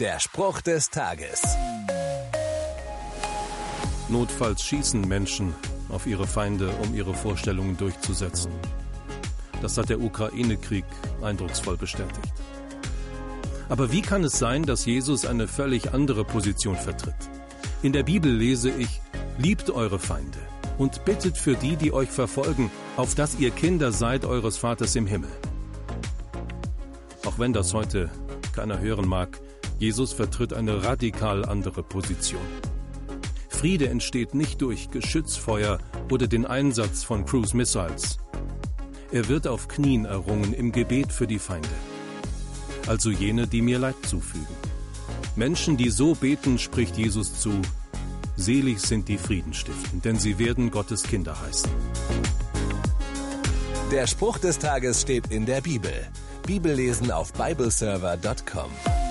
[0.00, 1.42] Der Spruch des Tages.
[4.08, 5.56] Notfalls schießen Menschen
[5.88, 8.52] auf ihre Feinde, um ihre Vorstellungen durchzusetzen.
[9.60, 10.84] Das hat der Ukraine-Krieg
[11.20, 12.32] eindrucksvoll bestätigt.
[13.68, 17.16] Aber wie kann es sein, dass Jesus eine völlig andere Position vertritt?
[17.82, 19.00] In der Bibel lese ich,
[19.36, 20.38] liebt eure Feinde
[20.78, 25.08] und bittet für die, die euch verfolgen, auf dass ihr Kinder seid eures Vaters im
[25.08, 25.32] Himmel.
[27.26, 28.12] Auch wenn das heute
[28.54, 29.40] keiner hören mag,
[29.78, 32.40] Jesus vertritt eine radikal andere Position.
[33.48, 35.78] Friede entsteht nicht durch Geschützfeuer
[36.10, 38.18] oder den Einsatz von Cruise Missiles.
[39.10, 41.68] Er wird auf Knien errungen im Gebet für die Feinde,
[42.86, 44.46] also jene, die mir Leid zufügen.
[45.34, 47.62] Menschen, die so beten, spricht Jesus zu,
[48.36, 51.70] selig sind die Friedenstiften, denn sie werden Gottes Kinder heißen.
[53.90, 55.92] Der Spruch des Tages steht in der Bibel.
[56.46, 59.07] Bibellesen auf bibleserver.com.